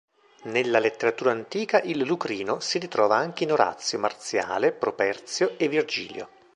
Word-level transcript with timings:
Nella 0.45 0.79
letteratura 0.79 1.29
antica 1.29 1.79
il 1.81 1.99
Lucrino 1.99 2.59
si 2.59 2.79
ritrova 2.79 3.17
anche 3.17 3.43
in 3.43 3.51
Orazio, 3.51 3.99
Marziale, 3.99 4.71
Properzio 4.71 5.59
e 5.59 5.67
Virgilio. 5.67 6.29